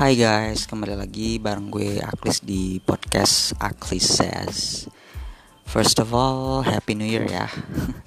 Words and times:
Hai 0.00 0.16
guys, 0.16 0.64
kembali 0.64 0.96
lagi 0.96 1.36
bareng 1.36 1.68
gue 1.68 2.00
Aklis 2.00 2.40
di 2.40 2.80
podcast 2.80 3.52
Aklis 3.60 4.08
Says. 4.08 4.88
First 5.68 6.00
of 6.00 6.16
all, 6.16 6.64
Happy 6.64 6.96
New 6.96 7.04
Year 7.04 7.28
ya. 7.28 7.44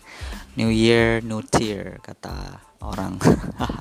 new 0.57 0.73
Year, 0.73 1.21
new 1.21 1.45
tear 1.45 2.01
kata 2.01 2.65
orang. 2.81 3.21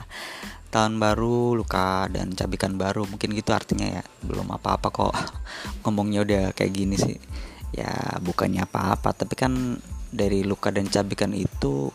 Tahun 0.77 0.95
baru, 1.01 1.56
luka 1.56 2.05
dan 2.12 2.37
cabikan 2.37 2.77
baru, 2.77 3.09
mungkin 3.09 3.33
gitu 3.33 3.56
artinya 3.56 3.88
ya. 3.88 4.05
Belum 4.20 4.45
apa-apa 4.45 4.92
kok. 4.92 5.16
Ngomongnya 5.80 6.20
udah 6.20 6.45
kayak 6.52 6.69
gini 6.69 7.01
sih. 7.01 7.16
Ya 7.73 8.20
bukannya 8.20 8.69
apa-apa, 8.69 9.16
tapi 9.16 9.41
kan 9.41 9.80
dari 10.12 10.45
luka 10.45 10.69
dan 10.69 10.84
cabikan 10.84 11.33
itu 11.33 11.88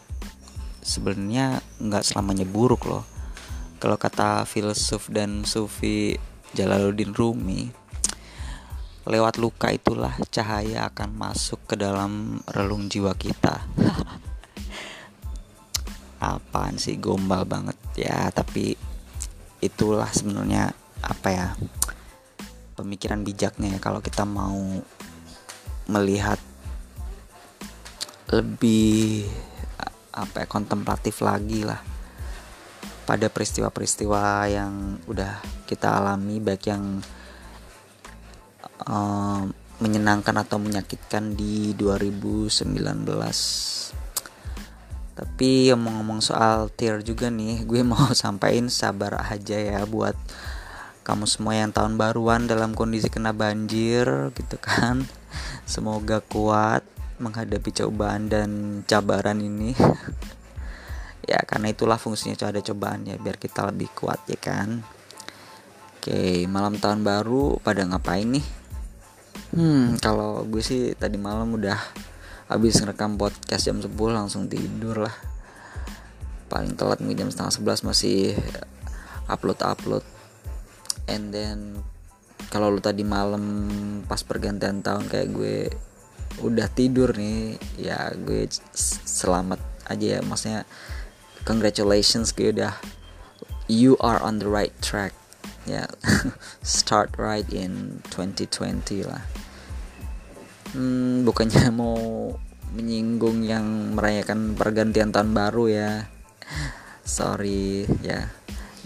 sebenarnya 0.82 1.62
nggak 1.78 2.02
selamanya 2.02 2.50
buruk 2.50 2.90
loh 2.90 3.17
kalau 3.78 3.98
kata 3.98 4.46
filsuf 4.50 5.10
dan 5.14 5.46
sufi 5.46 6.18
Jalaluddin 6.58 7.14
Rumi 7.14 7.70
lewat 9.08 9.38
luka 9.38 9.70
itulah 9.70 10.18
cahaya 10.34 10.90
akan 10.90 11.16
masuk 11.16 11.64
ke 11.64 11.80
dalam 11.80 12.44
relung 12.52 12.92
jiwa 12.92 13.16
kita. 13.16 13.64
Apaan 16.20 16.76
sih 16.76 17.00
gombal 17.00 17.48
banget. 17.48 17.78
Ya 17.96 18.28
tapi 18.34 18.76
itulah 19.64 20.10
sebenarnya 20.12 20.76
apa 21.06 21.28
ya 21.32 21.48
pemikiran 22.76 23.24
bijaknya 23.24 23.78
ya. 23.78 23.80
Kalau 23.80 24.04
kita 24.04 24.28
mau 24.28 24.60
melihat 25.88 26.42
lebih 28.34 29.24
apa 30.12 30.44
ya 30.44 30.48
kontemplatif 30.50 31.24
lagi 31.24 31.64
lah 31.64 31.97
pada 33.08 33.32
peristiwa-peristiwa 33.32 34.52
yang 34.52 35.00
udah 35.08 35.40
kita 35.64 35.96
alami 35.96 36.44
baik 36.44 36.68
yang 36.68 37.00
uh, 38.84 39.48
menyenangkan 39.80 40.36
atau 40.44 40.60
menyakitkan 40.60 41.40
di 41.40 41.72
2019 41.80 42.68
tapi 45.18 45.74
ngomong-ngomong 45.74 46.22
soal 46.22 46.70
tier 46.70 47.02
juga 47.02 47.34
nih 47.34 47.64
gue 47.70 47.82
mau 47.82 48.12
sampaikan 48.14 48.70
sabar 48.70 49.18
aja 49.26 49.58
ya 49.58 49.82
buat 49.88 50.14
kamu 51.02 51.24
semua 51.24 51.56
yang 51.56 51.72
tahun 51.72 51.96
baruan 51.96 52.52
dalam 52.52 52.76
kondisi 52.76 53.08
kena 53.08 53.32
banjir 53.32 54.28
gitu 54.36 54.60
kan. 54.60 55.08
Semoga 55.64 56.20
kuat 56.20 56.84
menghadapi 57.16 57.72
cobaan 57.72 58.28
dan 58.28 58.84
cabaran 58.84 59.40
ini 59.40 59.72
ya 61.28 61.44
karena 61.44 61.76
itulah 61.76 62.00
fungsinya 62.00 62.48
ada 62.48 62.64
cobaan 62.64 63.04
ya 63.04 63.20
biar 63.20 63.36
kita 63.36 63.68
lebih 63.68 63.92
kuat 63.92 64.24
ya 64.32 64.40
kan? 64.40 64.82
Oke 66.00 66.48
malam 66.48 66.80
tahun 66.80 67.04
baru 67.04 67.60
pada 67.60 67.84
ngapain 67.84 68.26
nih? 68.32 68.46
Hmm 69.52 70.00
kalau 70.00 70.48
gue 70.48 70.64
sih 70.64 70.96
tadi 70.96 71.20
malam 71.20 71.52
udah 71.60 71.76
habis 72.48 72.80
ngerekam 72.80 73.20
podcast 73.20 73.68
jam 73.68 73.84
10 73.84 73.92
langsung 73.92 74.48
tidur 74.48 75.04
lah. 75.04 75.16
Paling 76.48 76.80
telat 76.80 77.04
nih 77.04 77.20
jam 77.20 77.28
setengah 77.28 77.84
11 77.84 77.92
masih 77.92 78.40
upload 79.28 79.60
upload 79.60 80.04
and 81.12 81.36
then 81.36 81.84
kalau 82.48 82.72
lu 82.72 82.80
tadi 82.80 83.04
malam 83.04 83.44
pas 84.08 84.24
pergantian 84.24 84.80
tahun 84.80 85.12
kayak 85.12 85.28
gue 85.36 85.58
udah 86.40 86.68
tidur 86.72 87.12
nih 87.12 87.60
ya 87.76 88.16
gue 88.16 88.48
selamat 89.04 89.60
aja 89.92 90.08
ya. 90.16 90.22
Maksudnya 90.24 90.64
congratulations 91.48 92.36
gue 92.36 92.52
udah 92.52 92.76
you 93.72 93.96
are 94.04 94.20
on 94.20 94.44
the 94.44 94.50
right 94.52 94.76
track. 94.84 95.16
Ya 95.64 95.88
yeah. 95.88 95.88
start 96.64 97.16
right 97.16 97.48
in 97.48 98.04
2020 98.12 99.08
lah. 99.08 99.24
Hmm, 100.76 101.24
bukannya 101.24 101.72
mau 101.80 101.96
menyinggung 102.76 103.48
yang 103.48 103.96
merayakan 103.96 104.60
pergantian 104.60 105.16
tahun 105.16 105.32
baru 105.32 105.72
ya. 105.72 105.92
Sorry 107.08 107.88
ya. 108.04 108.28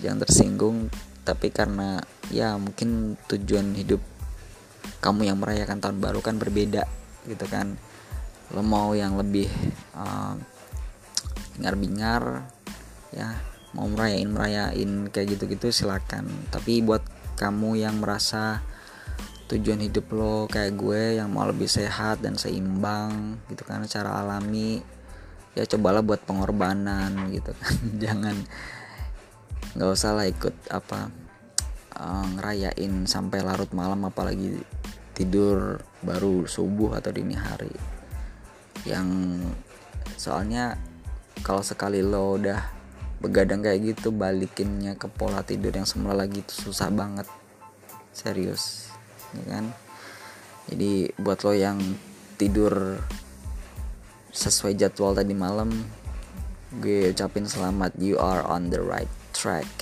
Jangan 0.06 0.22
tersinggung 0.22 0.94
tapi 1.26 1.50
karena 1.50 2.02
ya 2.30 2.58
mungkin 2.62 3.18
tujuan 3.26 3.74
hidup 3.74 4.02
kamu 5.02 5.34
yang 5.34 5.38
merayakan 5.42 5.82
tahun 5.82 5.98
baru 5.98 6.22
kan 6.22 6.38
berbeda 6.38 6.86
gitu 7.26 7.46
kan. 7.50 7.74
Lo 8.54 8.62
mau 8.62 8.94
yang 8.94 9.18
lebih 9.18 9.50
uh, 9.98 10.38
bingar-bingar 11.62 12.50
ya 13.14 13.38
mau 13.78 13.86
merayain 13.86 14.26
merayain 14.26 14.92
kayak 15.14 15.38
gitu-gitu 15.38 15.70
silakan. 15.70 16.26
Tapi 16.50 16.82
buat 16.82 17.06
kamu 17.38 17.86
yang 17.86 18.02
merasa 18.02 18.66
tujuan 19.46 19.86
hidup 19.86 20.10
lo 20.10 20.50
kayak 20.50 20.74
gue 20.74 21.22
yang 21.22 21.30
mau 21.30 21.46
lebih 21.46 21.70
sehat 21.70 22.26
dan 22.26 22.40
seimbang 22.40 23.38
gitu 23.52 23.68
kan 23.68 23.84
secara 23.84 24.24
alami 24.24 24.80
ya 25.52 25.68
cobalah 25.68 26.02
buat 26.02 26.26
pengorbanan 26.26 27.30
gitu 27.30 27.54
kan. 27.54 27.76
Jangan 28.04 28.36
nggak 29.78 29.92
usah 29.94 30.18
lah 30.18 30.26
ikut 30.26 30.56
apa 30.74 31.14
uh, 31.96 32.26
ngerayain 32.40 33.06
sampai 33.06 33.46
larut 33.46 33.70
malam 33.72 34.04
apalagi 34.10 34.58
tidur 35.14 35.80
baru 36.02 36.50
subuh 36.50 36.98
atau 36.98 37.14
dini 37.14 37.38
hari. 37.38 37.72
Yang 38.90 39.08
soalnya 40.18 40.80
kalau 41.42 41.66
sekali 41.66 42.06
lo 42.06 42.38
udah 42.38 42.60
begadang 43.22 43.62
kayak 43.62 43.94
gitu 43.94 44.10
balikinnya 44.10 44.98
ke 44.98 45.06
pola 45.06 45.46
tidur 45.46 45.70
yang 45.70 45.86
semula 45.86 46.18
lagi 46.26 46.42
itu 46.42 46.54
susah 46.54 46.90
banget. 46.90 47.30
Serius 48.14 48.90
ya 49.38 49.46
kan? 49.58 49.66
Jadi 50.70 51.14
buat 51.22 51.42
lo 51.46 51.54
yang 51.54 51.78
tidur 52.38 52.98
sesuai 54.32 54.80
jadwal 54.80 55.14
tadi 55.14 55.36
malam 55.36 55.70
gue 56.80 57.12
ucapin 57.12 57.44
selamat 57.44 58.00
you 58.00 58.16
are 58.18 58.42
on 58.48 58.74
the 58.74 58.80
right 58.82 59.12
track. 59.36 59.68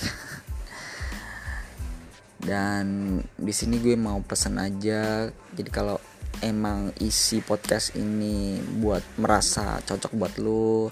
Dan 2.40 3.16
di 3.36 3.52
sini 3.52 3.76
gue 3.78 3.94
mau 4.00 4.20
pesen 4.24 4.56
aja 4.56 5.28
jadi 5.52 5.70
kalau 5.70 6.00
emang 6.40 6.92
isi 7.00 7.44
podcast 7.44 7.96
ini 8.00 8.56
buat 8.80 9.04
merasa 9.20 9.80
cocok 9.84 10.12
buat 10.16 10.34
lo 10.40 10.88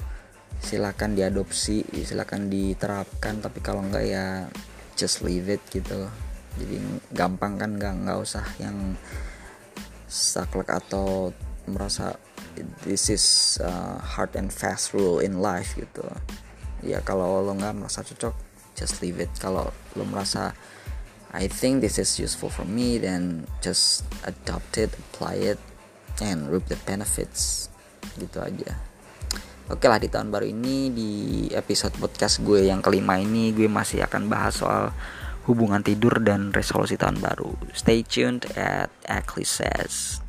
silakan 0.58 1.14
diadopsi 1.14 1.86
silakan 2.02 2.50
diterapkan 2.50 3.38
tapi 3.38 3.58
kalau 3.62 3.82
enggak 3.82 4.04
ya 4.04 4.26
just 4.98 5.22
leave 5.22 5.46
it 5.46 5.62
gitu. 5.70 6.10
Jadi 6.58 6.82
gampang 7.14 7.54
kan 7.54 7.78
nggak 7.78 7.94
nggak 8.02 8.18
usah 8.18 8.42
yang 8.58 8.98
saklek 10.10 10.66
atau 10.66 11.30
merasa 11.70 12.18
this 12.82 13.06
is 13.12 13.24
uh, 13.62 14.02
hard 14.02 14.34
and 14.34 14.50
fast 14.50 14.90
rule 14.90 15.22
in 15.22 15.38
life 15.38 15.78
gitu. 15.78 16.02
Ya 16.82 16.98
kalau 17.06 17.42
lo 17.46 17.54
nggak 17.54 17.78
merasa 17.78 18.02
cocok 18.02 18.34
just 18.74 18.98
leave 18.98 19.22
it. 19.22 19.30
Kalau 19.38 19.70
lo 19.94 20.04
merasa 20.04 20.50
I 21.30 21.46
think 21.46 21.84
this 21.84 22.00
is 22.00 22.18
useful 22.18 22.50
for 22.50 22.66
me 22.66 22.98
then 22.98 23.46
just 23.62 24.02
adopt 24.26 24.74
it 24.80 24.90
apply 24.90 25.54
it 25.54 25.60
and 26.18 26.50
reap 26.50 26.66
the 26.66 26.80
benefits. 26.82 27.70
Gitu 28.18 28.42
aja 28.42 28.87
Oke 29.68 29.84
lah 29.84 30.00
di 30.00 30.08
tahun 30.08 30.32
baru 30.32 30.48
ini 30.48 30.88
di 30.88 31.10
episode 31.52 31.92
podcast 32.00 32.40
gue 32.40 32.72
yang 32.72 32.80
kelima 32.80 33.20
ini 33.20 33.52
gue 33.52 33.68
masih 33.68 34.00
akan 34.00 34.24
bahas 34.24 34.64
soal 34.64 34.96
hubungan 35.44 35.84
tidur 35.84 36.24
dan 36.24 36.56
resolusi 36.56 36.96
tahun 36.96 37.20
baru. 37.20 37.52
Stay 37.76 38.00
tuned 38.00 38.48
at 38.56 38.88
Says. 39.44 40.24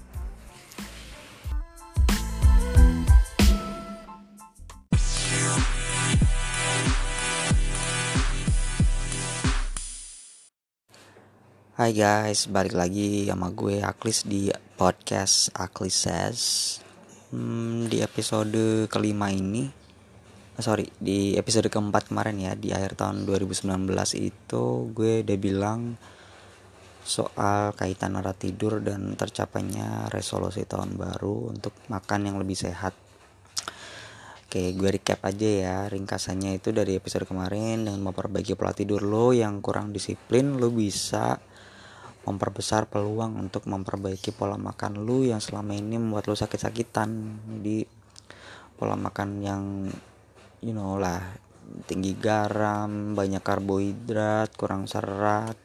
Hai 11.80 11.95
guys, 11.95 12.51
balik 12.51 12.75
lagi 12.75 13.24
sama 13.24 13.56
gue 13.56 13.80
Aklis 13.80 14.27
di 14.27 14.51
podcast 14.75 15.47
Aklis 15.56 15.95
Says 15.95 16.44
hmm, 17.34 17.90
di 17.90 18.02
episode 18.02 18.90
kelima 18.90 19.30
ini 19.30 19.66
eh, 20.58 20.64
sorry 20.64 20.90
di 20.98 21.38
episode 21.38 21.70
keempat 21.70 22.10
kemarin 22.10 22.38
ya 22.42 22.54
di 22.58 22.74
akhir 22.74 22.98
tahun 22.98 23.26
2019 23.26 23.70
itu 24.18 24.64
gue 24.94 25.24
udah 25.26 25.38
bilang 25.40 25.81
soal 27.10 27.74
kaitan 27.74 28.22
arah 28.22 28.38
tidur 28.38 28.86
dan 28.86 29.18
tercapainya 29.18 30.14
resolusi 30.14 30.70
tahun 30.70 30.94
baru 30.94 31.58
untuk 31.58 31.74
makan 31.90 32.30
yang 32.30 32.38
lebih 32.38 32.54
sehat. 32.54 32.94
Oke, 34.46 34.74
gue 34.78 34.90
recap 34.90 35.22
aja 35.26 35.46
ya 35.50 35.76
ringkasannya 35.90 36.58
itu 36.58 36.70
dari 36.70 36.98
episode 36.98 37.26
kemarin 37.26 37.86
dengan 37.86 38.02
memperbaiki 38.02 38.54
pola 38.54 38.74
tidur 38.74 39.06
lo 39.06 39.34
yang 39.34 39.62
kurang 39.62 39.90
disiplin 39.90 40.58
lo 40.58 40.70
bisa 40.70 41.38
memperbesar 42.30 42.86
peluang 42.86 43.42
untuk 43.42 43.66
memperbaiki 43.66 44.30
pola 44.30 44.62
makan 44.62 45.02
lu 45.02 45.26
yang 45.26 45.42
selama 45.42 45.74
ini 45.74 45.98
membuat 45.98 46.30
lu 46.30 46.38
sakit-sakitan. 46.38 47.10
Di 47.66 47.81
pola 48.78 48.94
makan 48.94 49.30
yang 49.42 49.64
you 50.62 50.78
know 50.78 51.02
lah 51.02 51.20
tinggi 51.90 52.18
garam 52.18 53.18
banyak 53.18 53.42
karbohidrat 53.42 54.54
kurang 54.58 54.86
serat 54.86 55.58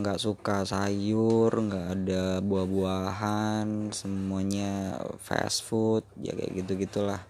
nggak 0.00 0.20
suka 0.20 0.68
sayur 0.68 1.48
nggak 1.48 1.86
ada 1.96 2.24
buah-buahan 2.44 3.88
semuanya 3.88 5.00
fast 5.16 5.64
food 5.64 6.04
ya 6.20 6.36
kayak 6.36 6.60
gitu 6.60 6.76
gitulah 6.76 7.24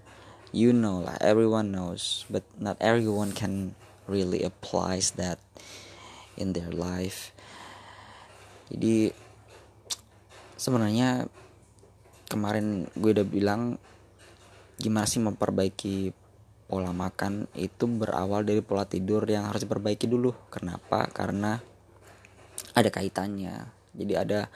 you 0.50 0.74
know 0.74 1.06
lah 1.06 1.14
everyone 1.22 1.70
knows 1.70 2.26
but 2.26 2.42
not 2.58 2.74
everyone 2.82 3.30
can 3.30 3.78
really 4.10 4.42
applies 4.42 5.14
that 5.14 5.38
in 6.34 6.50
their 6.50 6.74
life 6.74 7.30
jadi 8.70 9.10
sebenarnya 10.54 11.26
kemarin 12.30 12.86
gue 12.94 13.10
udah 13.10 13.26
bilang 13.26 13.62
gimana 14.78 15.04
sih 15.04 15.18
memperbaiki 15.18 16.14
pola 16.70 16.94
makan 16.94 17.50
itu 17.58 17.90
berawal 17.90 18.46
dari 18.46 18.62
pola 18.62 18.86
tidur 18.86 19.26
yang 19.26 19.50
harus 19.50 19.66
diperbaiki 19.66 20.06
dulu. 20.06 20.30
Kenapa? 20.54 21.10
Karena 21.10 21.58
ada 22.78 22.90
kaitannya. 22.94 23.66
Jadi 23.90 24.14
ada 24.14 24.46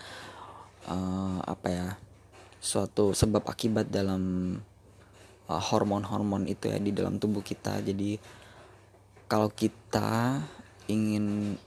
uh, 0.86 1.42
apa 1.42 1.68
ya 1.68 1.88
suatu 2.62 3.10
sebab 3.12 3.42
akibat 3.50 3.90
dalam 3.90 4.54
uh, 5.50 5.62
hormon-hormon 5.74 6.46
itu 6.46 6.70
ya 6.70 6.78
di 6.78 6.94
dalam 6.94 7.18
tubuh 7.18 7.42
kita. 7.42 7.82
Jadi 7.82 8.14
kalau 9.26 9.50
kita 9.50 10.38
ingin 10.86 11.58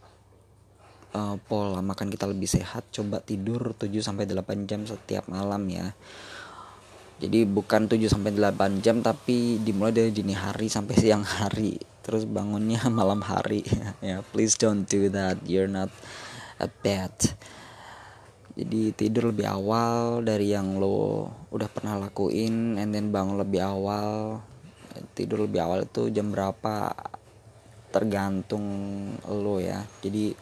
uh, 1.13 1.35
pola 1.47 1.79
makan 1.79 2.11
kita 2.11 2.25
lebih 2.27 2.49
sehat 2.49 2.89
coba 2.91 3.23
tidur 3.23 3.75
7 3.77 3.91
sampai 4.01 4.27
8 4.27 4.67
jam 4.67 4.83
setiap 4.83 5.29
malam 5.31 5.63
ya. 5.69 5.93
Jadi 7.17 7.45
bukan 7.45 7.89
7 7.89 8.09
sampai 8.09 8.33
8 8.33 8.83
jam 8.83 8.99
tapi 9.05 9.61
dimulai 9.61 9.93
dari 9.93 10.11
dini 10.11 10.35
hari 10.35 10.67
sampai 10.67 10.95
siang 11.01 11.23
hari. 11.23 11.77
Terus 12.03 12.27
bangunnya 12.27 12.83
malam 12.99 13.21
hari. 13.23 13.63
Ya 14.03 14.25
please 14.33 14.57
don't 14.57 14.87
do 14.89 15.07
that. 15.13 15.39
You're 15.45 15.71
not 15.71 15.93
a 16.57 16.67
bed 16.67 17.13
jadi 18.57 18.89
tidur 18.97 19.29
lebih 19.29 19.45
awal 19.45 20.25
dari 20.25 20.49
yang 20.49 20.81
lo 20.81 21.29
udah 21.53 21.69
pernah 21.69 22.01
lakuin 22.01 22.81
and 22.81 22.89
then 22.89 23.13
bangun 23.13 23.37
lebih 23.37 23.61
awal. 23.61 24.41
Tidur 25.13 25.45
lebih 25.45 25.61
awal 25.61 25.85
itu 25.85 26.09
jam 26.09 26.33
berapa? 26.33 26.89
Tergantung 27.93 28.65
lo 29.29 29.61
ya. 29.61 29.85
Jadi 30.01 30.33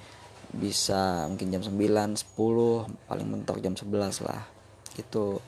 bisa 0.56 1.28
mungkin 1.28 1.52
jam 1.52 1.64
9, 1.64 1.76
10 1.76 3.08
paling 3.12 3.28
mentok 3.28 3.60
jam 3.60 3.76
11 3.76 4.24
lah. 4.24 4.48
Itu 4.96 5.44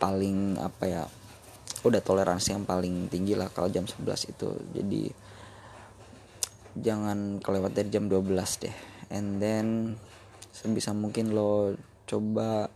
paling 0.00 0.56
apa 0.58 0.84
ya 0.88 1.04
udah 1.84 2.00
toleransi 2.00 2.56
yang 2.56 2.64
paling 2.64 3.12
tinggi 3.12 3.36
lah 3.36 3.52
kalau 3.52 3.68
jam 3.68 3.84
11 3.84 4.32
itu. 4.32 4.48
Jadi 4.72 5.04
jangan 6.80 7.38
kelewat 7.38 7.76
dari 7.76 7.92
jam 7.92 8.08
12 8.08 8.64
deh. 8.64 8.76
And 9.12 9.38
then 9.38 9.96
sebisa 10.50 10.96
mungkin 10.96 11.36
lo 11.36 11.76
coba 12.08 12.72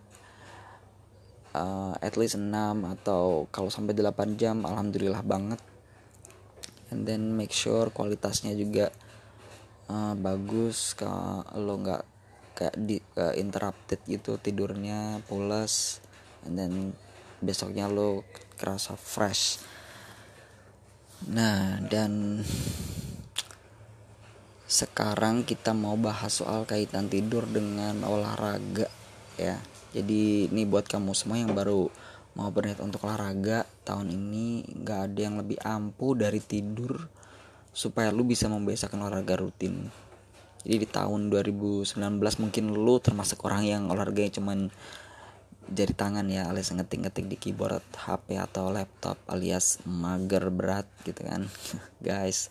uh, 1.57 1.95
at 1.99 2.15
least 2.21 2.37
6 2.37 2.53
atau 3.01 3.49
kalau 3.49 3.73
sampai 3.73 3.97
8 3.97 4.37
jam 4.37 4.63
alhamdulillah 4.69 5.25
banget. 5.25 5.61
And 6.93 7.05
then 7.05 7.37
make 7.37 7.53
sure 7.53 7.89
kualitasnya 7.93 8.53
juga 8.57 8.93
uh, 9.89 10.15
bagus 10.15 10.95
kalau 10.95 11.81
nggak 11.81 12.05
kayak 12.55 12.77
di 12.79 12.99
uh, 13.19 13.35
interrupted 13.39 14.03
gitu 14.07 14.37
tidurnya 14.39 15.23
pulas 15.27 16.03
then 16.47 16.95
besoknya 17.39 17.87
lo 17.87 18.27
kerasa 18.59 18.99
fresh. 18.99 19.63
Nah 21.31 21.79
dan 21.87 22.43
sekarang 24.69 25.49
kita 25.49 25.73
mau 25.73 25.97
bahas 25.97 26.43
soal 26.43 26.67
kaitan 26.69 27.07
tidur 27.07 27.47
dengan 27.47 28.03
olahraga 28.05 28.91
ya. 29.39 29.59
Jadi 29.95 30.53
ini 30.53 30.63
buat 30.69 30.85
kamu 30.85 31.17
semua 31.17 31.41
yang 31.41 31.55
baru 31.57 31.89
mau 32.37 32.51
berniat 32.53 32.79
untuk 32.85 33.09
olahraga 33.09 33.65
tahun 33.83 34.15
ini 34.15 34.63
nggak 34.85 35.01
ada 35.11 35.21
yang 35.27 35.37
lebih 35.41 35.59
ampuh 35.65 36.15
dari 36.15 36.39
tidur 36.39 37.09
supaya 37.73 38.11
lu 38.11 38.27
bisa 38.27 38.51
membiasakan 38.51 39.07
olahraga 39.07 39.39
rutin. 39.39 39.91
Jadi 40.67 40.85
di 40.85 40.89
tahun 40.89 41.31
2019 41.31 41.97
mungkin 42.43 42.65
lu 42.75 42.99
termasuk 42.99 43.47
orang 43.47 43.63
yang 43.65 43.83
olahraganya 43.89 44.37
cuman 44.37 44.69
jari 45.69 45.93
tangan 45.93 46.25
ya 46.33 46.49
alias 46.49 46.73
ngetik-ngetik 46.73 47.29
di 47.29 47.37
keyboard 47.37 47.85
HP 47.93 48.41
atau 48.41 48.73
laptop 48.73 49.21
alias 49.29 49.79
mager 49.85 50.49
berat 50.51 50.89
gitu 51.05 51.23
kan. 51.23 51.47
Guys 52.05 52.51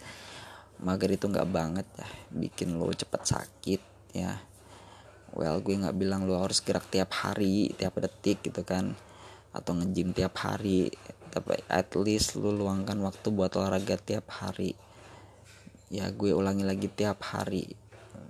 mager 0.77 1.09
itu 1.09 1.25
nggak 1.25 1.49
banget 1.49 1.87
ya 1.97 2.07
bikin 2.31 2.77
lo 2.77 2.89
cepet 2.93 3.21
sakit 3.21 3.81
ya. 4.13 4.39
Well 5.35 5.59
gue 5.59 5.75
nggak 5.75 5.97
bilang 5.97 6.29
lo 6.29 6.39
harus 6.39 6.63
gerak 6.63 6.87
tiap 6.87 7.11
hari 7.11 7.73
tiap 7.75 7.97
detik 7.99 8.45
gitu 8.45 8.63
kan 8.63 8.95
atau 9.51 9.73
ngejim 9.73 10.13
tiap 10.13 10.37
hari 10.37 10.93
tapi 11.33 11.59
at 11.67 11.91
least 11.97 12.37
lo 12.37 12.53
luangkan 12.53 12.97
waktu 13.01 13.27
buat 13.33 13.51
olahraga 13.57 13.97
tiap 13.97 14.29
hari 14.31 14.77
ya 15.87 16.11
gue 16.11 16.31
ulangi 16.31 16.63
lagi 16.63 16.87
tiap 16.91 17.23
hari. 17.35 17.67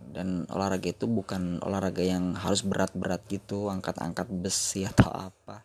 Dan 0.07 0.49
olahraga 0.49 0.89
itu 0.89 1.05
bukan 1.05 1.61
olahraga 1.61 2.01
yang 2.01 2.33
harus 2.33 2.65
berat-berat 2.65 3.21
gitu 3.29 3.69
angkat-angkat 3.69 4.27
besi 4.29 4.85
atau 4.91 5.09
apa. 5.13 5.61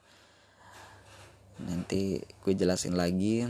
Nanti 1.63 2.21
gue 2.21 2.53
jelasin 2.53 2.99
lagi 2.99 3.49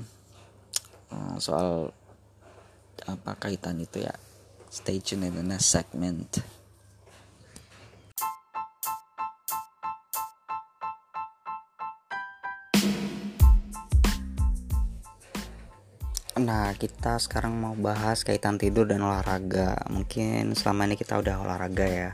eh, 1.11 1.35
soal 1.43 1.91
apa 3.03 3.31
kaitan 3.37 3.83
itu 3.83 4.05
ya. 4.05 4.15
Stay 4.73 5.05
tune 5.05 5.29
in 5.29 5.37
the 5.37 5.45
next 5.45 5.69
segment 5.69 6.62
Nah, 16.53 16.77
kita 16.77 17.17
sekarang 17.17 17.57
mau 17.57 17.73
bahas 17.73 18.29
kaitan 18.29 18.61
tidur 18.61 18.85
dan 18.85 19.01
olahraga. 19.01 19.89
Mungkin 19.89 20.53
selama 20.53 20.85
ini 20.85 21.01
kita 21.01 21.17
udah 21.17 21.41
olahraga 21.41 21.89
ya. 21.89 22.11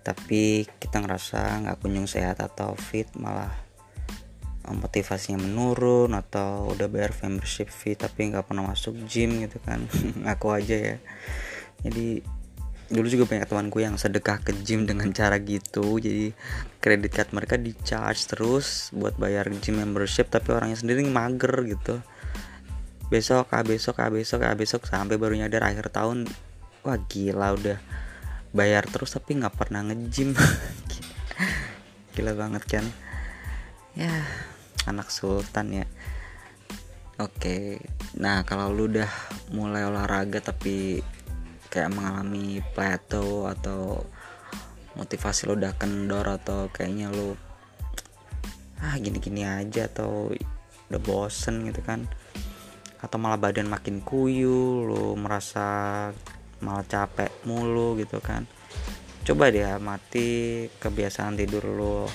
Tapi 0.00 0.64
kita 0.80 1.04
ngerasa 1.04 1.60
nggak 1.60 1.84
kunjung 1.84 2.08
sehat 2.08 2.40
atau 2.40 2.72
fit, 2.80 3.12
malah 3.12 3.52
motivasinya 4.72 5.36
menurun 5.36 6.16
atau 6.16 6.72
udah 6.72 6.88
bayar 6.88 7.12
membership 7.20 7.68
fee 7.68 7.92
tapi 7.92 8.32
nggak 8.32 8.48
pernah 8.48 8.64
masuk 8.72 8.94
gym 9.04 9.42
gitu 9.44 9.58
kan 9.58 9.84
aku 10.32 10.54
aja 10.54 10.78
ya 10.78 10.96
jadi 11.82 12.22
dulu 12.86 13.06
juga 13.10 13.24
banyak 13.26 13.50
temanku 13.50 13.82
yang 13.82 13.98
sedekah 13.98 14.38
ke 14.38 14.54
gym 14.62 14.86
dengan 14.86 15.10
cara 15.10 15.42
gitu 15.42 15.98
jadi 15.98 16.30
kredit 16.78 17.10
card 17.10 17.30
mereka 17.34 17.58
di 17.58 17.74
charge 17.82 18.22
terus 18.30 18.94
buat 18.94 19.18
bayar 19.18 19.50
gym 19.60 19.82
membership 19.82 20.30
tapi 20.30 20.54
orangnya 20.54 20.78
sendiri 20.78 21.02
mager 21.10 21.52
gitu 21.66 21.98
besok 23.12 23.52
ah 23.52 23.60
besok 23.60 24.00
ah 24.00 24.08
besok 24.08 24.40
ah 24.48 24.56
besok 24.56 24.88
sampai 24.88 25.20
baru 25.20 25.36
nyadar 25.36 25.68
akhir 25.68 25.92
tahun. 25.92 26.24
Wah 26.80 26.96
gila 26.96 27.52
udah. 27.52 27.76
Bayar 28.56 28.88
terus 28.88 29.12
tapi 29.12 29.36
nggak 29.36 29.52
pernah 29.52 29.84
nge-gym. 29.84 30.32
Gila 32.16 32.32
banget 32.32 32.64
kan. 32.64 32.84
Ya 33.92 34.24
anak 34.88 35.12
sultan 35.12 35.84
ya. 35.84 35.86
Oke 37.20 37.84
nah 38.16 38.48
kalau 38.48 38.72
lu 38.72 38.88
udah 38.88 39.08
mulai 39.52 39.84
olahraga 39.84 40.40
tapi 40.40 41.04
kayak 41.68 41.92
mengalami 41.92 42.60
plateau 42.72 43.48
atau 43.48 44.04
motivasi 44.96 45.48
lu 45.48 45.56
udah 45.56 45.72
kendor 45.76 46.24
atau 46.28 46.68
kayaknya 46.68 47.08
lu 47.08 47.36
ah 48.82 48.96
gini-gini 49.00 49.46
aja 49.46 49.88
atau 49.88 50.32
udah 50.92 51.00
bosen 51.00 51.64
gitu 51.64 51.80
kan 51.80 52.04
atau 53.02 53.18
malah 53.18 53.36
badan 53.36 53.66
makin 53.66 53.98
kuyu 53.98 54.86
lu 54.86 55.18
merasa 55.18 56.08
malah 56.62 56.86
capek 56.86 57.42
mulu 57.42 57.98
gitu 57.98 58.22
kan. 58.22 58.46
Coba 59.26 59.50
deh 59.50 59.66
mati 59.82 60.66
kebiasaan 60.78 61.34
tidur 61.34 61.66
lu. 61.66 62.06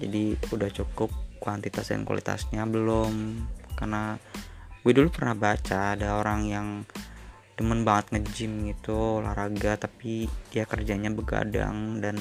Jadi 0.00 0.36
udah 0.52 0.70
cukup 0.72 1.12
kuantitas 1.36 1.92
dan 1.92 2.08
kualitasnya 2.08 2.64
belum? 2.64 3.44
Karena 3.76 4.16
gue 4.80 4.92
dulu 4.92 5.12
pernah 5.12 5.36
baca 5.36 5.92
ada 5.92 6.16
orang 6.16 6.40
yang 6.48 6.68
demen 7.56 7.88
banget 7.88 8.16
nge-gym 8.16 8.68
gitu 8.68 9.24
olahraga 9.24 9.80
tapi 9.80 10.28
dia 10.52 10.68
kerjanya 10.68 11.12
begadang 11.12 12.00
dan 12.00 12.16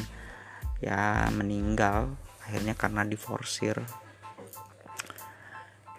ya 0.83 1.27
meninggal. 1.31 2.11
Akhirnya 2.43 2.75
karena 2.75 3.07
diforsir 3.07 3.79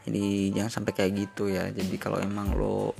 jadi 0.06 0.54
jangan 0.54 0.72
sampai 0.72 0.92
kayak 0.94 1.12
gitu 1.18 1.50
ya. 1.50 1.66
Jadi 1.74 1.98
kalau 1.98 2.22
emang 2.22 2.54
lo 2.54 2.94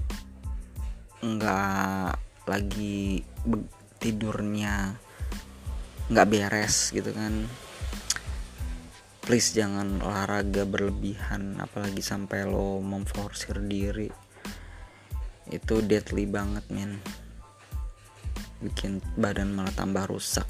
nggak 1.22 2.12
lagi 2.50 3.22
tidurnya 4.02 4.94
nggak 6.06 6.28
beres 6.30 6.94
gitu 6.94 7.10
kan 7.10 7.50
please 9.26 9.50
jangan 9.58 9.98
olahraga 10.06 10.62
berlebihan 10.62 11.58
apalagi 11.58 11.98
sampai 11.98 12.46
lo 12.46 12.78
memforsir 12.78 13.58
diri. 13.62 14.06
Itu 15.50 15.82
deadly 15.82 16.26
banget 16.26 16.66
men. 16.70 17.02
Bikin 18.62 19.02
badan 19.18 19.54
malah 19.54 19.74
tambah 19.74 20.06
rusak 20.10 20.45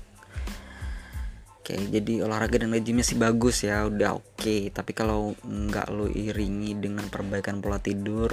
Oke, 1.67 1.83
jadi 1.91 2.23
olahraga 2.23 2.63
dan 2.63 2.71
rejimnya 2.71 3.03
sih 3.03 3.19
bagus 3.19 3.67
ya, 3.67 3.91
udah 3.91 4.23
oke. 4.23 4.39
Okay. 4.39 4.71
Tapi 4.71 4.95
kalau 4.95 5.35
nggak 5.43 5.91
lo 5.91 6.07
iringi 6.07 6.79
dengan 6.79 7.11
perbaikan 7.11 7.59
pola 7.59 7.83
tidur, 7.83 8.31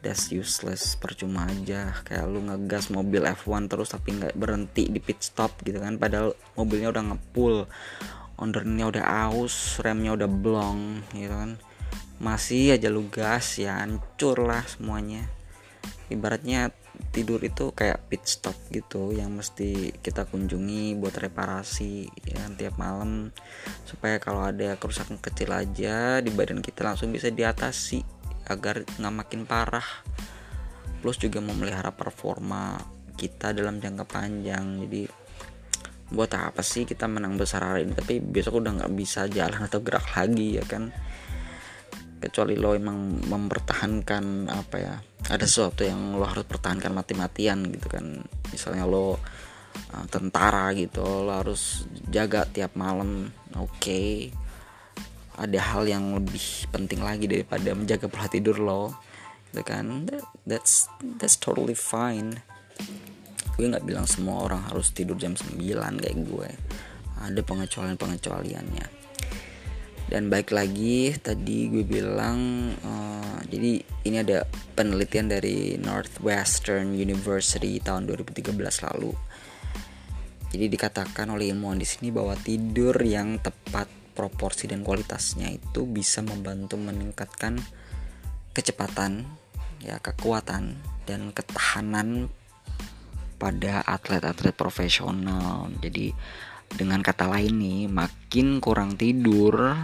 that's 0.00 0.32
useless, 0.32 0.96
percuma 0.96 1.44
aja. 1.44 1.92
Kayak 2.00 2.24
lo 2.32 2.40
ngegas 2.48 2.88
mobil 2.88 3.28
F1 3.28 3.68
terus 3.68 3.92
tapi 3.92 4.16
nggak 4.16 4.40
berhenti 4.40 4.88
di 4.88 5.04
pit 5.04 5.20
stop 5.20 5.60
gitu 5.68 5.84
kan. 5.84 6.00
Padahal 6.00 6.32
mobilnya 6.56 6.96
udah 6.96 7.12
ngepull, 7.12 7.68
ondernya 8.40 8.88
udah 8.88 9.04
aus, 9.28 9.76
remnya 9.84 10.16
udah 10.16 10.24
blong 10.24 11.04
gitu 11.12 11.28
kan. 11.28 11.60
Masih 12.24 12.80
aja 12.80 12.88
lu 12.88 13.04
gas 13.12 13.60
ya 13.60 13.84
hancur 13.84 14.48
lah 14.48 14.64
semuanya. 14.64 15.28
Ibaratnya 16.12 16.68
tidur 17.10 17.40
itu 17.40 17.72
kayak 17.72 18.12
pit 18.12 18.22
stop 18.28 18.54
gitu 18.68 19.10
yang 19.16 19.32
mesti 19.34 19.94
kita 20.04 20.28
kunjungi 20.28 20.94
buat 21.00 21.16
reparasi 21.16 22.06
ya 22.28 22.44
tiap 22.54 22.76
malam. 22.76 23.32
Supaya 23.88 24.20
kalau 24.20 24.44
ada 24.44 24.76
kerusakan 24.76 25.16
kecil 25.16 25.50
aja 25.56 26.20
di 26.20 26.28
badan 26.28 26.60
kita 26.60 26.84
langsung 26.84 27.08
bisa 27.08 27.32
diatasi 27.32 28.04
agar 28.52 28.84
nggak 29.00 29.14
makin 29.14 29.40
parah. 29.48 29.86
Plus 31.00 31.16
juga 31.16 31.40
memelihara 31.40 31.92
performa 31.92 32.76
kita 33.16 33.56
dalam 33.56 33.80
jangka 33.80 34.04
panjang. 34.04 34.84
Jadi 34.84 35.08
buat 36.12 36.30
apa 36.36 36.60
sih 36.60 36.84
kita 36.84 37.08
menang 37.08 37.40
besar 37.40 37.64
hari 37.64 37.88
ini? 37.88 37.96
Tapi 37.96 38.20
besok 38.20 38.60
udah 38.60 38.84
nggak 38.84 38.92
bisa 38.92 39.24
jalan 39.32 39.64
atau 39.64 39.80
gerak 39.80 40.04
lagi 40.12 40.60
ya 40.60 40.64
kan? 40.68 40.92
Kecuali 42.20 42.56
lo 42.56 42.76
emang 42.76 43.24
mempertahankan 43.24 44.48
apa 44.48 44.76
ya 44.80 44.96
ada 45.32 45.44
sesuatu 45.48 45.84
yang 45.86 46.20
lo 46.20 46.24
harus 46.28 46.44
pertahankan 46.44 46.92
mati-matian 46.92 47.64
gitu 47.72 47.88
kan. 47.88 48.20
Misalnya 48.52 48.84
lo 48.84 49.16
uh, 49.16 50.06
tentara 50.12 50.72
gitu 50.76 51.00
lo 51.00 51.32
harus 51.32 51.88
jaga 52.12 52.44
tiap 52.44 52.76
malam. 52.76 53.32
Oke. 53.56 53.70
Okay. 53.80 54.10
ada 55.34 55.58
hal 55.58 55.90
yang 55.90 56.14
lebih 56.14 56.70
penting 56.70 57.02
lagi 57.02 57.26
daripada 57.26 57.74
menjaga 57.74 58.06
pola 58.06 58.30
tidur 58.30 58.62
lo 58.62 58.94
gitu 59.50 59.66
kan. 59.66 60.06
That, 60.06 60.22
that's 60.46 60.86
that's 61.18 61.34
totally 61.34 61.74
fine. 61.74 62.38
Gue 63.58 63.66
nggak 63.66 63.82
bilang 63.82 64.06
semua 64.06 64.46
orang 64.46 64.62
harus 64.70 64.94
tidur 64.94 65.18
jam 65.18 65.34
9 65.34 65.58
kayak 65.58 66.16
gue. 66.22 66.50
Ada 67.18 67.42
pengecualian 67.42 67.98
pengecualiannya 67.98 69.03
dan 70.08 70.28
baik 70.28 70.52
lagi 70.52 71.16
tadi 71.16 71.72
gue 71.72 71.84
bilang 71.84 72.70
uh, 72.84 73.40
jadi 73.48 73.80
ini 74.04 74.16
ada 74.20 74.44
penelitian 74.76 75.32
dari 75.32 75.80
Northwestern 75.80 76.92
University 76.92 77.80
tahun 77.80 78.10
2013 78.10 78.52
lalu. 78.92 79.12
Jadi 80.54 80.70
dikatakan 80.70 81.34
oleh 81.34 81.50
ilmuwan 81.50 81.80
di 81.80 81.88
sini 81.88 82.14
bahwa 82.14 82.38
tidur 82.38 82.94
yang 83.02 83.42
tepat 83.42 83.90
proporsi 84.14 84.70
dan 84.70 84.86
kualitasnya 84.86 85.50
itu 85.50 85.82
bisa 85.86 86.22
membantu 86.22 86.78
meningkatkan 86.78 87.58
kecepatan 88.54 89.26
ya 89.82 89.98
kekuatan 89.98 90.78
dan 91.04 91.34
ketahanan 91.34 92.30
pada 93.36 93.82
atlet-atlet 93.82 94.54
profesional. 94.54 95.68
Jadi 95.82 96.14
dengan 96.74 97.00
kata 97.00 97.30
lain 97.30 97.54
nih, 97.62 97.80
makin 97.86 98.58
kurang 98.58 98.98
tidur, 98.98 99.74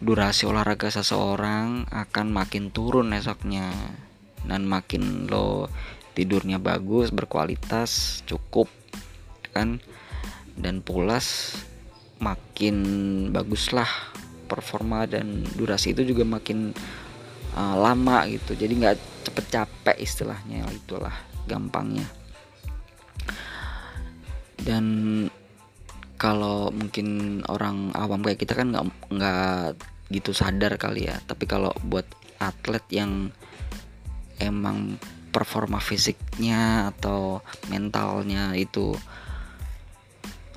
durasi 0.00 0.48
olahraga 0.48 0.88
seseorang 0.88 1.84
akan 1.92 2.26
makin 2.32 2.72
turun 2.72 3.12
esoknya. 3.12 3.68
Dan 4.42 4.66
makin 4.66 5.28
lo 5.30 5.70
tidurnya 6.16 6.58
bagus, 6.58 7.12
berkualitas, 7.12 8.24
cukup 8.24 8.66
kan? 9.52 9.78
Dan 10.56 10.80
pulas 10.80 11.56
makin 12.18 12.76
baguslah 13.30 13.88
performa 14.48 15.08
dan 15.08 15.44
durasi 15.56 15.92
itu 15.92 16.08
juga 16.08 16.24
makin 16.24 16.72
uh, 17.56 17.76
lama 17.76 18.24
gitu. 18.32 18.56
Jadi 18.56 18.72
nggak 18.80 18.96
cepet 19.28 19.44
capek 19.52 19.96
istilahnya 20.00 20.64
itulah 20.72 21.14
gampangnya. 21.46 22.04
Dan 24.62 24.84
kalau 26.22 26.70
mungkin 26.70 27.42
orang 27.50 27.90
awam 27.98 28.22
kayak 28.22 28.38
kita 28.38 28.54
kan 28.54 28.70
nggak 28.70 28.86
nggak 29.10 29.74
gitu 30.14 30.30
sadar 30.30 30.78
kali 30.78 31.10
ya. 31.10 31.18
Tapi 31.26 31.50
kalau 31.50 31.74
buat 31.82 32.06
atlet 32.38 32.86
yang 32.94 33.34
emang 34.38 35.02
performa 35.34 35.82
fisiknya 35.82 36.94
atau 36.94 37.42
mentalnya 37.66 38.54
itu 38.54 38.94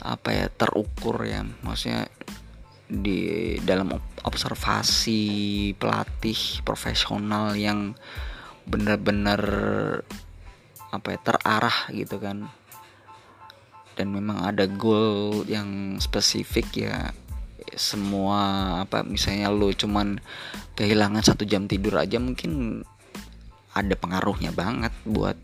apa 0.06 0.30
ya 0.38 0.48
terukur 0.54 1.26
ya. 1.26 1.42
Maksudnya 1.42 2.06
di 2.86 3.58
dalam 3.66 3.90
observasi 4.22 5.74
pelatih 5.82 6.62
profesional 6.62 7.58
yang 7.58 7.98
benar-benar 8.70 9.42
apa 10.94 11.08
ya 11.10 11.20
terarah 11.26 11.90
gitu 11.90 12.22
kan 12.22 12.54
dan 13.96 14.12
memang 14.12 14.44
ada 14.44 14.68
goal 14.68 15.48
yang 15.48 15.98
spesifik 16.04 16.68
ya 16.88 17.16
semua 17.76 18.40
apa 18.86 19.02
misalnya 19.02 19.50
lo 19.50 19.72
cuman 19.72 20.20
kehilangan 20.76 21.24
satu 21.24 21.48
jam 21.48 21.66
tidur 21.68 22.00
aja 22.00 22.20
mungkin 22.20 22.84
ada 23.76 23.96
pengaruhnya 24.00 24.56
banget 24.56 24.96
buat 25.04 25.36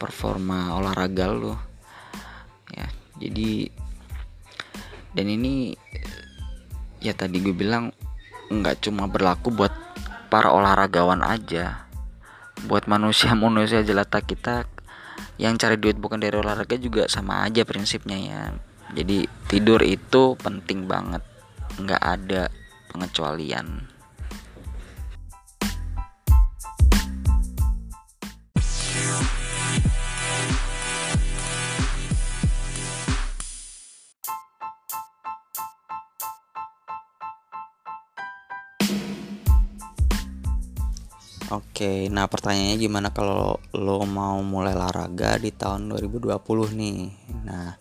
performa 0.00 0.72
olahraga 0.80 1.28
lo. 1.28 1.54
Ya 2.72 2.88
jadi 3.20 3.68
dan 5.12 5.28
ini 5.28 5.76
ya 7.04 7.12
tadi 7.12 7.44
gue 7.44 7.52
bilang 7.52 7.92
nggak 8.48 8.88
cuma 8.88 9.04
berlaku 9.04 9.52
buat 9.52 9.70
para 10.32 10.48
olahragawan 10.48 11.20
aja. 11.20 11.84
Buat 12.64 12.88
manusia-manusia 12.88 13.84
jelata 13.84 14.24
kita 14.24 14.64
yang 15.42 15.58
cari 15.58 15.74
duit 15.74 15.98
bukan 15.98 16.22
dari 16.22 16.38
olahraga 16.38 16.78
juga 16.78 17.10
sama 17.10 17.42
aja 17.42 17.66
prinsipnya 17.66 18.14
ya. 18.14 18.42
Jadi 18.94 19.26
tidur 19.50 19.82
itu 19.82 20.38
penting 20.38 20.86
banget. 20.86 21.26
Nggak 21.82 21.98
ada 21.98 22.46
pengecualian 22.94 23.91
Oke, 41.82 42.06
nah 42.14 42.30
pertanyaannya 42.30 42.78
gimana 42.78 43.10
kalau 43.10 43.58
lo 43.74 44.06
mau 44.06 44.38
mulai 44.38 44.70
olahraga 44.70 45.34
di 45.34 45.50
tahun 45.50 45.90
2020 45.90 46.38
nih? 46.78 46.98
Nah, 47.42 47.74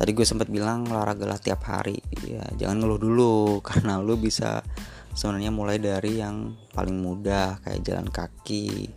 tadi 0.00 0.16
gue 0.16 0.24
sempat 0.24 0.48
bilang 0.48 0.88
olahraga 0.88 1.28
lah 1.28 1.36
tiap 1.36 1.60
hari. 1.68 2.00
Ya, 2.24 2.40
jangan 2.56 2.80
ngeluh 2.80 2.96
dulu 2.96 3.36
karena 3.68 4.00
lo 4.00 4.16
bisa 4.16 4.64
sebenarnya 5.12 5.52
mulai 5.52 5.76
dari 5.76 6.24
yang 6.24 6.56
paling 6.72 6.96
mudah 6.96 7.60
kayak 7.60 7.84
jalan 7.84 8.08
kaki. 8.08 8.88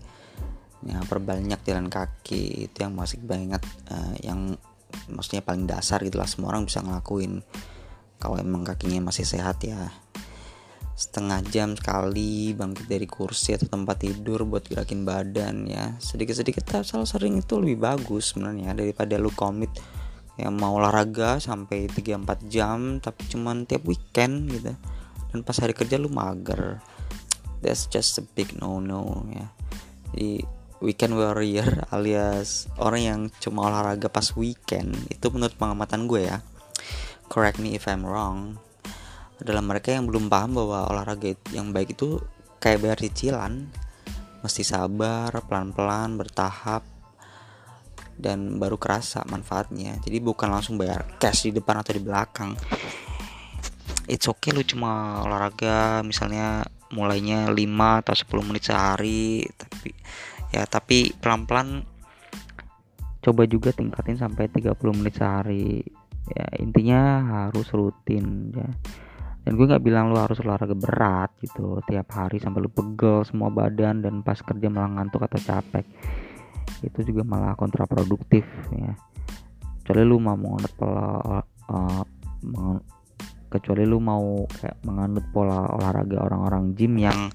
Ya, 0.87 1.03
perbanyak 1.03 1.59
jalan 1.67 1.91
kaki 1.91 2.71
itu 2.71 2.77
yang 2.79 2.95
masih 2.95 3.19
banget 3.19 3.59
uh, 3.91 4.15
yang 4.23 4.55
maksudnya 5.11 5.43
paling 5.43 5.67
dasar 5.67 5.99
gitu 6.07 6.15
lah 6.15 6.29
semua 6.31 6.55
orang 6.55 6.63
bisa 6.63 6.79
ngelakuin 6.79 7.43
kalau 8.15 8.39
emang 8.39 8.63
kakinya 8.63 9.11
masih 9.11 9.27
sehat 9.27 9.59
ya 9.67 9.91
setengah 10.97 11.45
jam 11.53 11.77
sekali 11.77 12.57
bangkit 12.57 12.89
dari 12.89 13.05
kursi 13.05 13.53
atau 13.53 13.69
tempat 13.69 14.01
tidur 14.01 14.49
buat 14.49 14.65
gerakin 14.65 15.05
badan 15.05 15.69
ya. 15.69 15.93
Sedikit-sedikit 16.01 16.81
asal 16.81 17.05
sering 17.05 17.37
itu 17.37 17.61
lebih 17.61 17.85
bagus 17.85 18.33
sebenarnya 18.33 18.73
daripada 18.73 19.13
lu 19.21 19.29
komit 19.29 19.69
yang 20.41 20.57
mau 20.57 20.81
olahraga 20.81 21.37
sampai 21.37 21.85
3-4 21.85 22.49
jam 22.49 22.97
tapi 22.97 23.29
cuman 23.29 23.69
tiap 23.69 23.85
weekend 23.85 24.49
gitu. 24.49 24.73
Dan 25.29 25.45
pas 25.45 25.61
hari 25.61 25.77
kerja 25.77 26.01
lu 26.01 26.09
mager. 26.09 26.81
That's 27.61 27.85
just 27.85 28.17
a 28.17 28.25
big 28.25 28.57
no 28.57 28.81
no 28.81 29.21
ya. 29.29 29.53
Jadi 30.17 30.41
weekend 30.81 31.13
warrior 31.13 31.85
alias 31.93 32.65
orang 32.81 33.01
yang 33.05 33.19
cuma 33.37 33.69
olahraga 33.69 34.09
pas 34.09 34.33
weekend 34.33 34.97
itu 35.13 35.29
menurut 35.29 35.53
pengamatan 35.61 36.09
gue 36.09 36.25
ya. 36.25 36.41
Correct 37.29 37.61
me 37.61 37.77
if 37.77 37.85
I'm 37.85 38.01
wrong 38.01 38.65
adalah 39.37 39.61
mereka 39.61 39.93
yang 39.93 40.09
belum 40.09 40.29
paham 40.29 40.57
bahwa 40.57 40.89
olahraga 40.89 41.37
yang 41.53 41.69
baik 41.69 41.93
itu 41.93 42.17
kayak 42.57 42.81
bayar 42.81 42.97
cicilan 42.97 43.69
mesti 44.41 44.65
sabar 44.65 45.29
pelan-pelan 45.45 46.17
bertahap 46.17 46.81
dan 48.17 48.57
baru 48.57 48.81
kerasa 48.81 49.21
manfaatnya. 49.29 50.01
Jadi 50.01 50.17
bukan 50.17 50.49
langsung 50.49 50.75
bayar 50.81 51.05
cash 51.21 51.49
di 51.49 51.51
depan 51.53 51.85
atau 51.85 51.93
di 51.93 52.01
belakang. 52.01 52.57
It's 54.09 54.25
okay 54.25 54.55
lu 54.55 54.65
cuma 54.65 55.21
olahraga 55.21 56.01
misalnya 56.01 56.65
mulainya 56.89 57.51
5 57.51 58.01
atau 58.01 58.15
10 58.15 58.47
menit 58.47 58.63
sehari 58.71 59.43
tapi 59.59 59.91
ya 60.55 60.63
tapi 60.63 61.11
pelan-pelan 61.19 61.83
coba 63.19 63.43
juga 63.43 63.75
tingkatin 63.75 64.17
sampai 64.17 64.49
30 64.49 64.73
menit 64.97 65.13
sehari. 65.21 65.85
Ya 66.27 66.47
intinya 66.59 67.01
harus 67.45 67.69
rutin 67.69 68.51
ya 68.55 68.71
dan 69.47 69.55
gue 69.55 69.63
nggak 69.63 69.79
bilang 69.79 70.11
lu 70.11 70.19
harus 70.19 70.43
olahraga 70.43 70.75
berat 70.75 71.31
gitu 71.39 71.79
tiap 71.87 72.11
hari 72.11 72.35
sampai 72.35 72.59
lu 72.59 72.67
pegel 72.67 73.23
semua 73.23 73.47
badan 73.47 74.03
dan 74.03 74.19
pas 74.19 74.35
kerja 74.35 74.67
malah 74.67 74.99
ngantuk 74.99 75.23
atau 75.23 75.39
capek. 75.39 75.87
Itu 76.83 77.07
juga 77.07 77.23
malah 77.23 77.55
kontraproduktif 77.55 78.43
ya. 78.75 78.91
Kecuali 79.79 80.03
lu 80.03 80.19
mau 80.19 80.35
menganut 80.35 80.73
pola 80.75 81.39
uh, 81.71 82.03
kecuali 83.47 83.87
lu 83.87 84.03
mau 84.03 84.43
kayak 84.51 84.83
menganut 84.83 85.23
pola 85.31 85.63
olahraga 85.79 86.27
orang-orang 86.27 86.75
gym 86.75 86.99
yang 86.99 87.31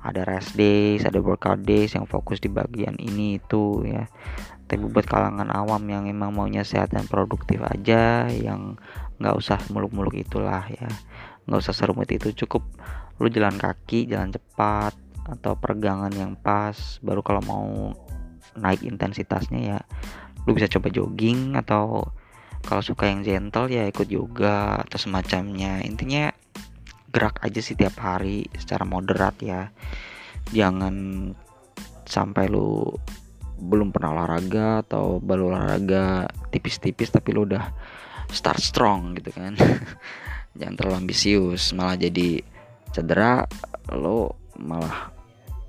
ada 0.00 0.24
rest 0.24 0.56
days, 0.56 1.04
ada 1.04 1.20
workout 1.20 1.60
days 1.68 1.92
yang 1.92 2.08
fokus 2.08 2.40
di 2.40 2.48
bagian 2.48 2.96
ini 2.96 3.36
itu 3.36 3.84
ya. 3.84 4.08
Tapi 4.72 4.88
buat 4.88 5.04
kalangan 5.04 5.52
awam 5.52 5.84
yang 5.84 6.08
emang 6.08 6.32
maunya 6.32 6.64
sehat 6.64 6.96
dan 6.96 7.04
produktif 7.04 7.60
aja, 7.60 8.24
yang 8.32 8.80
nggak 9.20 9.36
usah 9.36 9.60
muluk-muluk 9.68 10.16
itulah 10.16 10.64
ya, 10.72 10.88
nggak 11.46 11.60
usah 11.62 11.74
serumit 11.74 12.10
itu 12.12 12.34
cukup 12.46 12.62
lu 13.20 13.28
jalan 13.30 13.54
kaki, 13.54 14.10
jalan 14.10 14.34
cepat 14.34 14.94
atau 15.28 15.54
peregangan 15.54 16.10
yang 16.14 16.34
pas. 16.34 16.74
Baru 17.04 17.22
kalau 17.22 17.42
mau 17.44 17.66
naik 18.58 18.82
intensitasnya 18.82 19.60
ya, 19.60 19.78
lu 20.46 20.56
bisa 20.58 20.66
coba 20.66 20.90
jogging 20.90 21.54
atau 21.54 22.10
kalau 22.62 22.82
suka 22.82 23.10
yang 23.10 23.26
gentle 23.26 23.66
ya 23.66 23.86
ikut 23.90 24.06
yoga 24.06 24.86
atau 24.86 24.98
semacamnya 24.98 25.82
intinya 25.82 26.30
gerak 27.10 27.42
aja 27.42 27.58
sih 27.58 27.74
tiap 27.74 27.98
hari 27.98 28.46
secara 28.54 28.86
moderat 28.86 29.36
ya 29.42 29.68
jangan 30.54 31.28
sampai 32.06 32.48
lu 32.48 32.86
belum 33.62 33.94
pernah 33.94 34.18
olahraga 34.18 34.82
atau 34.82 35.22
baru 35.22 35.54
olahraga 35.54 36.26
tipis-tipis 36.50 37.14
tapi 37.14 37.30
lu 37.30 37.46
udah 37.46 37.70
start 38.32 38.58
strong 38.58 39.14
gitu 39.18 39.30
kan 39.34 39.54
jangan 40.56 40.74
terlalu 40.76 40.96
ambisius 41.06 41.72
malah 41.72 41.96
jadi 41.96 42.44
cedera 42.92 43.48
lo 43.92 44.36
malah 44.60 45.12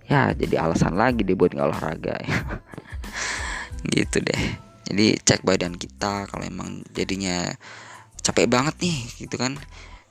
ya 0.04 0.36
jadi 0.36 0.60
alasan 0.60 1.00
lagi 1.00 1.24
dia 1.24 1.36
buat 1.36 1.56
nggak 1.56 1.68
olahraga. 1.72 2.16
Ya 2.20 2.40
gitu 3.96 4.20
deh. 4.24 4.44
Jadi 4.84 5.16
cek 5.24 5.48
badan 5.48 5.80
kita 5.80 6.28
kalau 6.28 6.44
emang 6.44 6.84
jadinya 6.92 7.48
capek 8.20 8.48
banget 8.52 8.76
nih 8.84 9.00
gitu 9.24 9.36
kan. 9.40 9.56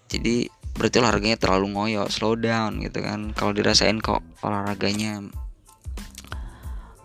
Jadi 0.09 0.49
berarti 0.73 0.97
olahraganya 1.00 1.37
terlalu 1.37 1.76
ngoyo 1.76 2.09
slow 2.09 2.37
down 2.37 2.81
gitu 2.81 3.05
kan. 3.05 3.37
Kalau 3.37 3.52
dirasain 3.52 4.00
kok 4.00 4.25
olahraganya 4.41 5.21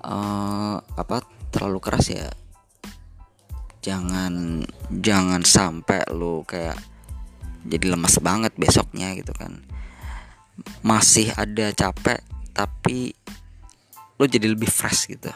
uh, 0.08 0.80
apa 0.80 1.24
terlalu 1.52 1.80
keras 1.84 2.08
ya 2.12 2.28
jangan 3.84 4.68
jangan 4.92 5.48
sampai 5.48 6.04
lu 6.12 6.44
kayak 6.44 6.76
jadi 7.66 7.86
lemas 7.94 8.20
banget 8.22 8.54
besoknya 8.60 9.16
gitu 9.18 9.34
kan. 9.34 9.64
Masih 10.82 11.32
ada 11.34 11.74
capek 11.74 12.22
tapi 12.54 13.14
lu 14.18 14.26
jadi 14.26 14.50
lebih 14.50 14.70
fresh 14.70 15.14
gitu. 15.14 15.30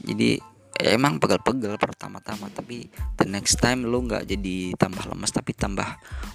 Jadi 0.00 0.40
ya 0.80 0.96
emang 0.96 1.20
pegel-pegel 1.20 1.76
pertama-tama 1.76 2.48
tapi 2.48 2.88
the 3.20 3.28
next 3.28 3.60
time 3.60 3.84
lo 3.84 4.00
nggak 4.00 4.24
jadi 4.24 4.72
tambah 4.80 5.04
lemas 5.12 5.28
tapi 5.32 5.52
tambah 5.52 5.86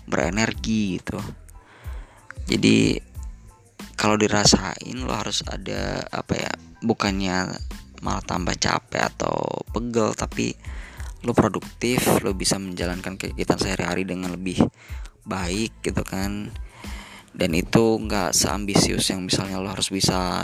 berenergi 0.06 1.02
gitu. 1.02 1.18
Jadi 2.46 3.02
kalau 3.98 4.22
dirasain 4.22 5.02
lo 5.02 5.14
harus 5.18 5.42
ada 5.50 6.06
apa 6.14 6.34
ya 6.38 6.52
bukannya 6.86 7.58
malah 8.06 8.22
tambah 8.22 8.54
capek 8.54 9.02
atau 9.18 9.66
pegel 9.74 10.14
tapi 10.14 10.54
lo 11.26 11.34
produktif 11.34 12.06
lo 12.22 12.38
bisa 12.38 12.62
menjalankan 12.62 13.18
kegiatan 13.18 13.58
sehari-hari 13.58 14.06
dengan 14.06 14.38
lebih 14.38 14.62
baik 15.26 15.82
gitu 15.82 16.06
kan. 16.06 16.54
Dan 17.36 17.52
itu 17.52 18.00
nggak 18.00 18.32
seambisius 18.32 19.12
yang 19.12 19.28
misalnya 19.28 19.60
lo 19.60 19.68
harus 19.68 19.92
bisa 19.92 20.42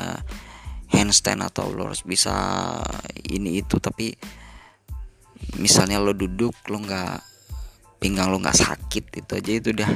handstand 0.91 1.39
atau 1.39 1.71
lo 1.71 1.87
harus 1.87 2.03
bisa 2.03 2.35
ini 3.31 3.63
itu. 3.63 3.79
Tapi 3.79 4.11
misalnya 5.57 6.03
lo 6.03 6.11
duduk 6.11 6.53
lo 6.67 6.83
nggak 6.83 7.17
pinggang 8.01 8.33
lo 8.33 8.41
nggak 8.41 8.57
sakit 8.57 9.05
itu 9.23 9.31
aja 9.37 9.51
itu 9.61 9.69
udah 9.77 9.91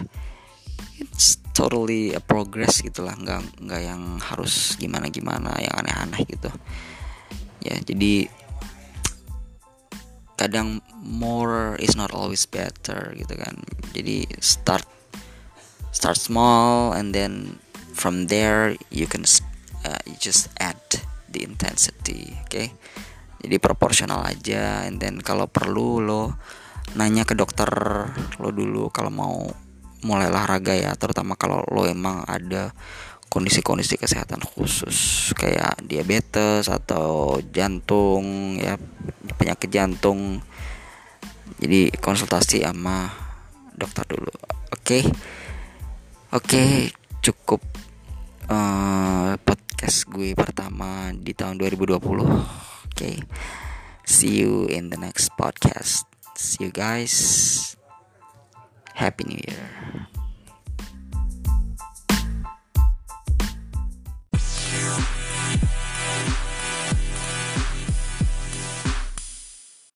it's 1.01 1.41
totally 1.51 2.13
a 2.13 2.21
progress 2.21 2.85
gitulah 2.85 3.17
nggak 3.17 3.65
nggak 3.65 3.81
yang 3.81 4.21
harus 4.21 4.77
gimana 4.77 5.09
gimana 5.09 5.51
yang 5.57 5.73
aneh-aneh 5.83 6.21
gitu. 6.29 6.49
Ya 7.65 7.75
jadi 7.81 8.29
kadang 10.35 10.83
more 10.99 11.79
is 11.79 11.95
not 11.95 12.11
always 12.11 12.43
better 12.43 13.15
gitu 13.15 13.33
kan 13.39 13.55
jadi 13.95 14.27
start 14.43 14.83
start 15.95 16.19
small 16.19 16.91
and 16.91 17.15
then 17.15 17.55
from 17.95 18.27
there 18.27 18.75
you 18.91 19.07
can 19.07 19.23
uh, 19.87 19.99
you 20.03 20.15
just 20.19 20.51
add 20.59 20.79
the 21.31 21.39
intensity 21.39 22.35
oke 22.43 22.51
okay? 22.51 22.67
jadi 23.39 23.55
proporsional 23.63 24.27
aja 24.27 24.83
and 24.83 24.99
then 24.99 25.23
kalau 25.23 25.47
perlu 25.47 26.03
lo 26.03 26.35
nanya 26.99 27.23
ke 27.23 27.33
dokter 27.33 27.71
lo 28.39 28.49
dulu 28.51 28.91
kalau 28.91 29.11
mau 29.11 29.37
mulai 30.05 30.29
olahraga 30.29 30.75
ya 30.75 30.91
terutama 30.99 31.39
kalau 31.39 31.63
lo 31.71 31.87
emang 31.87 32.21
ada 32.27 32.75
kondisi-kondisi 33.35 33.99
kesehatan 33.99 34.39
khusus 34.39 35.31
kayak 35.35 35.81
diabetes 35.83 36.71
atau 36.71 37.41
jantung 37.51 38.55
ya 38.55 38.79
penyakit 39.35 39.69
jantung 39.71 40.41
jadi 41.61 41.93
konsultasi 42.01 42.65
sama 42.65 43.11
dokter 43.75 44.07
dulu 44.07 44.31
oke 44.31 44.81
okay? 44.81 45.03
oke 46.33 46.45
okay, 46.45 46.89
cukup 47.21 47.61
uh, 48.49 49.33
podcast 49.41 50.05
gue 50.09 50.33
pertama 50.37 51.11
di 51.13 51.33
tahun 51.33 51.57
2020. 51.61 52.01
Oke. 52.01 52.45
Okay. 52.93 53.15
See 54.05 54.45
you 54.45 54.69
in 54.69 54.93
the 54.93 54.97
next 54.97 55.33
podcast. 55.33 56.05
See 56.37 56.69
you 56.69 56.71
guys. 56.71 57.73
Happy 58.93 59.25
New 59.25 59.41
Year. 59.41 60.24